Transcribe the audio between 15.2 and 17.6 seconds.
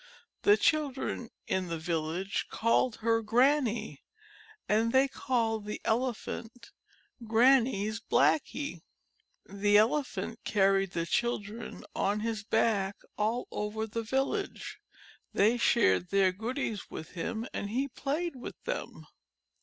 They shared their goodies with him